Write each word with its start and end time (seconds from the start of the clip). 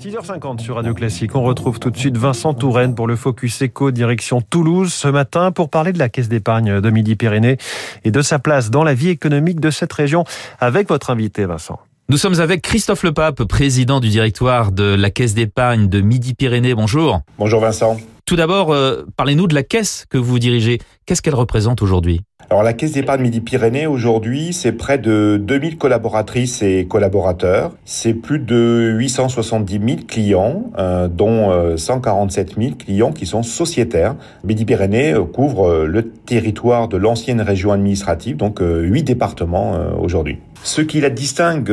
6h50 0.00 0.60
sur 0.60 0.76
Radio 0.76 0.94
Classique. 0.94 1.34
On 1.34 1.42
retrouve 1.42 1.80
tout 1.80 1.90
de 1.90 1.96
suite 1.96 2.16
Vincent 2.16 2.54
Touraine 2.54 2.94
pour 2.94 3.08
le 3.08 3.16
Focus 3.16 3.64
Eco 3.64 3.90
direction 3.90 4.40
Toulouse 4.40 4.92
ce 4.92 5.08
matin 5.08 5.50
pour 5.50 5.70
parler 5.70 5.92
de 5.92 5.98
la 5.98 6.08
Caisse 6.08 6.28
d'épargne 6.28 6.80
de 6.80 6.90
Midi-Pyrénées 6.90 7.56
et 8.04 8.12
de 8.12 8.22
sa 8.22 8.38
place 8.38 8.70
dans 8.70 8.84
la 8.84 8.94
vie 8.94 9.08
économique 9.08 9.58
de 9.58 9.70
cette 9.70 9.92
région 9.92 10.22
avec 10.60 10.88
votre 10.88 11.10
invité 11.10 11.46
Vincent. 11.46 11.80
Nous 12.08 12.16
sommes 12.16 12.38
avec 12.38 12.62
Christophe 12.62 13.02
Lepape, 13.02 13.42
président 13.42 13.98
du 13.98 14.08
directoire 14.08 14.70
de 14.70 14.84
la 14.84 15.10
Caisse 15.10 15.34
d'épargne 15.34 15.88
de 15.88 16.00
Midi-Pyrénées. 16.00 16.74
Bonjour. 16.74 17.22
Bonjour 17.36 17.60
Vincent. 17.60 17.96
Tout 18.28 18.36
d'abord, 18.36 18.74
euh, 18.74 19.04
parlez-nous 19.16 19.46
de 19.46 19.54
la 19.54 19.62
caisse 19.62 20.04
que 20.10 20.18
vous 20.18 20.38
dirigez. 20.38 20.80
Qu'est-ce 21.06 21.22
qu'elle 21.22 21.34
représente 21.34 21.80
aujourd'hui? 21.80 22.20
Alors 22.50 22.62
la 22.62 22.74
Caisse 22.74 22.92
d'épargne 22.92 23.22
Midi-Pyrénées 23.22 23.86
aujourd'hui, 23.86 24.52
c'est 24.52 24.72
près 24.72 24.98
de 24.98 25.40
2000 25.42 25.78
collaboratrices 25.78 26.60
et 26.60 26.86
collaborateurs. 26.86 27.72
C'est 27.86 28.12
plus 28.12 28.38
de 28.38 28.92
870 28.98 29.72
000 29.72 30.00
clients, 30.06 30.64
euh, 30.76 31.08
dont 31.08 31.74
147 31.78 32.50
euh, 32.50 32.62
000 32.62 32.74
clients 32.74 33.12
qui 33.12 33.24
sont 33.24 33.42
sociétaires. 33.42 34.14
Midi-Pyrénées 34.44 35.14
couvre 35.32 35.86
le 35.86 36.10
territoire 36.10 36.88
de 36.88 36.98
l'ancienne 36.98 37.40
région 37.40 37.72
administrative, 37.72 38.36
donc 38.36 38.60
huit 38.60 39.04
départements 39.04 39.72
aujourd'hui. 39.98 40.36
Ce 40.64 40.82
qui 40.82 41.00
la 41.00 41.08
distingue 41.08 41.72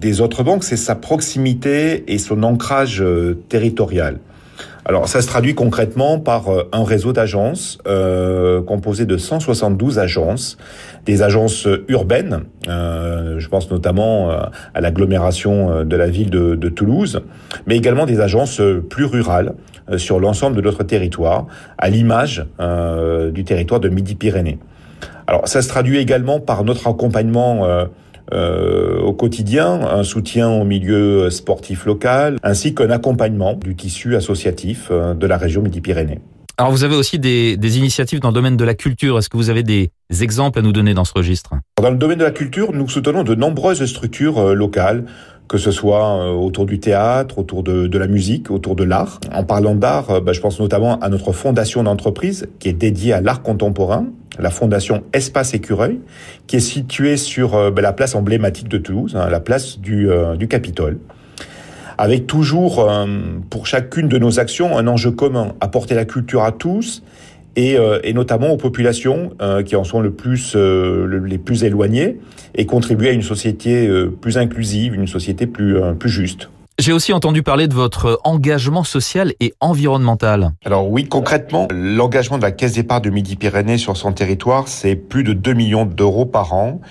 des 0.00 0.20
autres 0.20 0.42
banques, 0.42 0.64
c'est 0.64 0.76
sa 0.76 0.96
proximité 0.96 2.12
et 2.12 2.18
son 2.18 2.42
ancrage 2.42 3.04
territorial. 3.48 4.18
Alors 4.88 5.08
ça 5.08 5.20
se 5.20 5.26
traduit 5.26 5.56
concrètement 5.56 6.20
par 6.20 6.48
euh, 6.48 6.68
un 6.70 6.84
réseau 6.84 7.12
d'agences 7.12 7.78
euh, 7.88 8.62
composé 8.62 9.04
de 9.04 9.16
172 9.16 9.98
agences, 9.98 10.58
des 11.04 11.22
agences 11.22 11.66
urbaines, 11.88 12.44
euh, 12.68 13.40
je 13.40 13.48
pense 13.48 13.68
notamment 13.68 14.30
euh, 14.30 14.42
à 14.74 14.80
l'agglomération 14.80 15.84
de 15.84 15.96
la 15.96 16.06
ville 16.06 16.30
de, 16.30 16.68
Toulouse, 16.68 17.20
mais 17.66 17.76
également 17.76 18.06
des 18.06 18.20
agences 18.20 18.60
plus 18.88 19.06
rurales 19.06 19.54
sur 19.96 20.20
l'ensemble 20.20 20.56
de 20.56 20.60
notre 20.60 20.84
territoire, 20.84 21.46
à 21.78 21.88
l'image 21.88 22.44
du 23.32 23.44
territoire 23.44 23.80
de 23.80 23.88
Midi-Pyrénées. 23.88 24.58
Alors 25.26 25.48
ça 25.48 25.62
se 25.62 25.68
traduit 25.68 25.98
également 25.98 26.38
par 26.40 26.64
notre 26.64 26.88
accompagnement 26.88 27.86
euh, 28.32 29.00
au 29.00 29.12
quotidien, 29.12 29.80
un 29.82 30.02
soutien 30.02 30.48
au 30.48 30.64
milieu 30.64 31.30
sportif 31.30 31.86
local, 31.86 32.38
ainsi 32.42 32.74
qu'un 32.74 32.90
accompagnement 32.90 33.54
du 33.54 33.76
tissu 33.76 34.16
associatif 34.16 34.88
euh, 34.90 35.14
de 35.14 35.26
la 35.26 35.36
région 35.36 35.62
Midi-Pyrénées. 35.62 36.20
Alors 36.58 36.72
vous 36.72 36.84
avez 36.84 36.96
aussi 36.96 37.18
des, 37.18 37.56
des, 37.56 37.78
initiatives 37.78 38.18
dans 38.18 38.28
le 38.28 38.34
domaine 38.34 38.56
de 38.56 38.64
la 38.64 38.74
culture. 38.74 39.18
Est-ce 39.18 39.28
que 39.28 39.36
vous 39.36 39.50
avez 39.50 39.62
des 39.62 39.90
exemples 40.22 40.58
à 40.58 40.62
nous 40.62 40.72
donner 40.72 40.94
dans 40.94 41.04
ce 41.04 41.12
registre? 41.14 41.50
Dans 41.80 41.90
le 41.90 41.98
domaine 41.98 42.18
de 42.18 42.24
la 42.24 42.30
culture, 42.30 42.72
nous 42.72 42.88
soutenons 42.88 43.24
de 43.24 43.34
nombreuses 43.34 43.84
structures 43.84 44.38
euh, 44.38 44.54
locales 44.54 45.04
que 45.48 45.58
ce 45.58 45.70
soit 45.70 46.34
autour 46.34 46.66
du 46.66 46.80
théâtre, 46.80 47.38
autour 47.38 47.62
de, 47.62 47.86
de 47.86 47.98
la 47.98 48.08
musique, 48.08 48.50
autour 48.50 48.74
de 48.74 48.82
l'art. 48.82 49.20
En 49.32 49.44
parlant 49.44 49.76
d'art, 49.76 50.20
bah, 50.20 50.32
je 50.32 50.40
pense 50.40 50.58
notamment 50.58 50.98
à 50.98 51.08
notre 51.08 51.30
fondation 51.30 51.84
d'entreprise 51.84 52.48
qui 52.58 52.68
est 52.68 52.72
dédiée 52.72 53.12
à 53.12 53.20
l'art 53.20 53.42
contemporain, 53.42 54.06
la 54.38 54.50
fondation 54.50 55.04
Espace 55.12 55.54
Écureuil, 55.54 56.00
qui 56.46 56.56
est 56.56 56.60
située 56.60 57.16
sur 57.16 57.54
euh, 57.54 57.70
ben, 57.70 57.82
la 57.82 57.92
place 57.92 58.14
emblématique 58.14 58.68
de 58.68 58.78
Toulouse, 58.78 59.16
hein, 59.16 59.28
la 59.30 59.40
place 59.40 59.78
du, 59.78 60.10
euh, 60.10 60.36
du 60.36 60.48
Capitole 60.48 60.98
avec 61.98 62.26
toujours 62.26 62.80
euh, 62.80 63.06
pour 63.48 63.66
chacune 63.66 64.06
de 64.06 64.18
nos 64.18 64.38
actions 64.38 64.76
un 64.76 64.86
enjeu 64.86 65.10
commun, 65.10 65.54
apporter 65.62 65.94
la 65.94 66.04
culture 66.04 66.44
à 66.44 66.52
tous 66.52 67.02
et, 67.56 67.78
notamment 68.12 68.50
aux 68.50 68.58
populations 68.58 69.30
qui 69.64 69.76
en 69.76 69.84
sont 69.84 70.02
les 70.02 70.10
plus 70.10 70.54
éloignées 71.64 72.18
et 72.54 72.66
contribuer 72.66 73.08
à 73.08 73.12
une 73.12 73.22
société 73.22 73.88
plus 74.20 74.36
inclusive, 74.36 74.94
une 74.94 75.06
société 75.06 75.46
plus 75.46 75.80
juste. 76.04 76.50
J'ai 76.78 76.92
aussi 76.92 77.14
entendu 77.14 77.42
parler 77.42 77.68
de 77.68 77.74
votre 77.74 78.20
engagement 78.22 78.84
social 78.84 79.32
et 79.40 79.54
environnemental. 79.60 80.52
Alors 80.62 80.90
oui, 80.90 81.08
concrètement, 81.08 81.68
l'engagement 81.70 82.36
de 82.36 82.42
la 82.42 82.52
Caisse 82.52 82.74
d'épargne 82.74 83.00
de 83.00 83.08
Midi-Pyrénées 83.08 83.78
sur 83.78 83.96
son 83.96 84.12
territoire, 84.12 84.68
c'est 84.68 84.94
plus 84.94 85.24
de 85.24 85.32
2 85.32 85.54
millions 85.54 85.86
d'euros 85.86 86.26
par 86.26 86.52
an. 86.52 86.82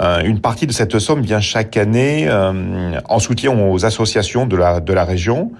Euh, 0.00 0.22
une 0.24 0.40
partie 0.40 0.66
de 0.66 0.72
cette 0.72 0.98
somme 0.98 1.20
vient 1.20 1.40
chaque 1.40 1.76
année 1.76 2.26
euh, 2.26 2.98
en 3.10 3.18
soutien 3.18 3.52
aux 3.52 3.84
associations 3.84 4.46
de 4.46 4.56
la, 4.56 4.80
de 4.80 4.92
la 4.94 5.04
région. 5.04 5.52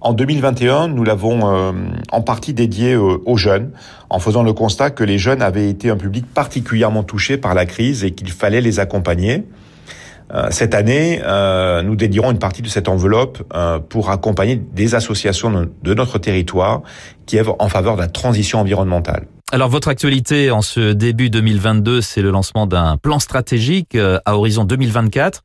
En 0.00 0.12
2021, 0.12 0.88
nous 0.88 1.04
l'avons 1.04 1.54
euh, 1.54 1.72
en 2.10 2.20
partie 2.20 2.52
dédié 2.52 2.96
aux 2.96 3.36
jeunes, 3.36 3.70
en 4.10 4.18
faisant 4.18 4.42
le 4.42 4.52
constat 4.52 4.90
que 4.90 5.04
les 5.04 5.18
jeunes 5.18 5.40
avaient 5.40 5.70
été 5.70 5.88
un 5.88 5.96
public 5.96 6.26
particulièrement 6.26 7.04
touché 7.04 7.36
par 7.36 7.54
la 7.54 7.64
crise 7.64 8.02
et 8.02 8.10
qu'il 8.10 8.32
fallait 8.32 8.60
les 8.60 8.80
accompagner. 8.80 9.44
Euh, 10.34 10.48
cette 10.50 10.74
année, 10.74 11.20
euh, 11.24 11.82
nous 11.82 11.94
dédierons 11.94 12.32
une 12.32 12.38
partie 12.38 12.62
de 12.62 12.68
cette 12.68 12.88
enveloppe 12.88 13.42
euh, 13.54 13.78
pour 13.78 14.10
accompagner 14.10 14.56
des 14.56 14.94
associations 14.94 15.68
de 15.82 15.94
notre 15.94 16.18
territoire 16.18 16.82
qui 17.26 17.38
œuvrent 17.38 17.56
en 17.60 17.68
faveur 17.68 17.94
de 17.96 18.00
la 18.00 18.08
transition 18.08 18.60
environnementale. 18.60 19.26
Alors 19.52 19.68
votre 19.68 19.88
actualité 19.88 20.50
en 20.50 20.62
ce 20.62 20.92
début 20.92 21.30
2022, 21.30 22.00
c'est 22.00 22.22
le 22.22 22.30
lancement 22.30 22.66
d'un 22.66 22.96
plan 22.96 23.20
stratégique 23.20 23.96
à 23.96 24.36
horizon 24.36 24.64
2024. 24.64 25.42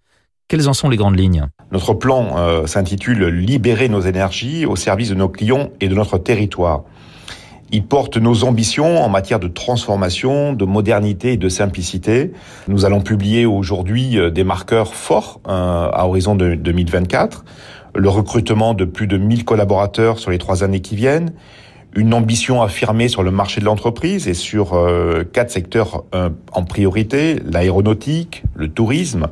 Quelles 0.48 0.68
en 0.68 0.74
sont 0.74 0.90
les 0.90 0.98
grandes 0.98 1.20
lignes? 1.20 1.46
Notre 1.72 1.94
plan 1.94 2.66
s'intitule 2.66 3.26
Libérer 3.26 3.88
nos 3.88 4.02
énergies 4.02 4.66
au 4.66 4.76
service 4.76 5.10
de 5.10 5.16
nos 5.16 5.30
clients 5.30 5.70
et 5.80 5.90
de 5.90 5.94
notre 5.94 6.18
territoire. 6.18 6.86
Il 7.72 7.84
porte 7.84 8.18
nos 8.18 8.46
ambitions 8.46 9.04
en 9.04 9.10
matière 9.10 9.40
de 9.40 9.48
transformation, 9.48 10.54
de 10.54 10.66
modernité 10.66 11.34
et 11.34 11.38
de 11.38 11.50
simplicité. 11.50 12.32
Nous 12.68 12.84
allons 12.86 13.02
publier 13.02 13.46
aujourd'hui 13.46 14.18
euh, 14.18 14.32
des 14.32 14.44
marqueurs 14.44 14.96
forts 14.96 15.40
euh, 15.48 15.90
à 15.94 16.08
horizon 16.08 16.36
de 16.36 16.56
2024. 16.56 17.46
Le 17.96 18.10
recrutement 18.10 18.74
de 18.74 18.86
plus 18.86 19.06
de 19.06 19.18
1000 19.18 19.46
collaborateurs 19.46 20.18
sur 20.18 20.32
les 20.32 20.40
trois 20.40 20.64
années 20.64 20.80
qui 20.80 20.96
viennent. 20.96 21.34
Une 21.96 22.14
ambition 22.14 22.62
affirmée 22.64 23.08
sur 23.08 23.22
le 23.22 23.32
marché 23.32 23.62
de 23.62 23.66
l'entreprise 23.66 24.28
et 24.28 24.34
sur 24.34 24.74
euh, 24.74 25.24
quatre 25.24 25.52
secteurs 25.52 26.06
en 26.52 26.64
priorité, 26.64 27.40
l'aéronautique, 27.46 28.44
le 28.56 28.68
tourisme, 28.68 29.28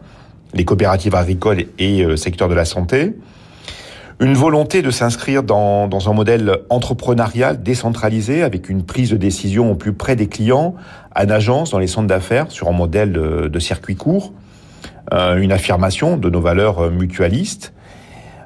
les 0.53 0.66
coopératives 0.66 1.14
agricoles 1.14 1.66
et 1.78 2.18
secteur 2.18 2.50
de 2.50 2.56
la 2.56 2.66
santé 2.66 3.14
une 4.19 4.33
volonté 4.33 4.81
de 4.81 4.89
s'inscrire 4.89 5.44
dans, 5.44 5.88
dans, 5.88 6.09
un 6.09 6.13
modèle 6.13 6.59
entrepreneurial 6.69 7.61
décentralisé 7.61 8.41
avec 8.41 8.67
une 8.67 8.83
prise 8.83 9.11
de 9.11 9.17
décision 9.17 9.72
au 9.72 9.75
plus 9.75 9.94
près 9.94 10.16
des 10.16 10.28
clients, 10.28 10.73
en 11.16 11.29
agence, 11.29 11.72
dans 11.72 11.78
les 11.78 11.88
centres 11.88 12.07
d'affaires, 12.07 12.51
sur 12.51 12.67
un 12.67 12.72
modèle 12.72 13.11
de, 13.11 13.59
circuit 13.59 13.95
court, 13.95 14.33
euh, 15.13 15.38
une 15.38 15.51
affirmation 15.51 16.17
de 16.17 16.29
nos 16.31 16.41
valeurs 16.41 16.89
mutualistes, 16.89 17.73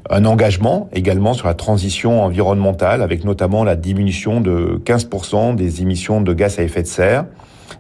un 0.10 0.26
engagement 0.26 0.90
également 0.92 1.34
sur 1.34 1.48
la 1.48 1.54
transition 1.54 2.22
environnementale 2.22 3.02
avec 3.02 3.24
notamment 3.24 3.64
la 3.64 3.78
diminution 3.78 4.42
de 4.42 4.82
15% 4.84 5.56
des 5.56 5.82
émissions 5.82 6.20
de 6.20 6.34
gaz 6.34 6.60
à 6.60 6.64
effet 6.64 6.82
de 6.82 6.88
serre 6.88 7.26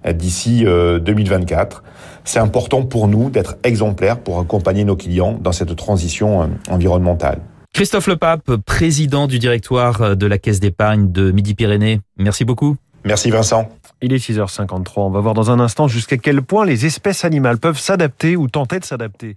euh, 0.05 0.13
d'ici 0.13 0.63
2024. 0.63 1.83
Euh, 1.83 1.89
C'est 2.23 2.39
important 2.39 2.83
pour 2.83 3.09
nous 3.09 3.29
d'être 3.29 3.57
exemplaires 3.63 4.17
pour 4.17 4.39
accompagner 4.39 4.85
nos 4.85 4.95
clients 4.95 5.37
dans 5.41 5.51
cette 5.51 5.75
transition 5.75 6.49
environnementale. 6.69 7.41
Christophe 7.81 8.05
Lepape, 8.05 8.57
président 8.57 9.25
du 9.25 9.39
directoire 9.39 10.15
de 10.15 10.27
la 10.27 10.37
Caisse 10.37 10.59
d'épargne 10.59 11.11
de 11.11 11.31
Midi-Pyrénées. 11.31 11.99
Merci 12.15 12.45
beaucoup. 12.45 12.77
Merci 13.05 13.31
Vincent. 13.31 13.69
Il 14.03 14.13
est 14.13 14.17
6h53. 14.17 14.91
On 14.97 15.09
va 15.09 15.19
voir 15.19 15.33
dans 15.33 15.49
un 15.49 15.59
instant 15.59 15.87
jusqu'à 15.87 16.17
quel 16.17 16.43
point 16.43 16.63
les 16.63 16.85
espèces 16.85 17.25
animales 17.25 17.57
peuvent 17.57 17.79
s'adapter 17.79 18.35
ou 18.35 18.47
tenter 18.47 18.79
de 18.79 18.85
s'adapter 18.85 19.35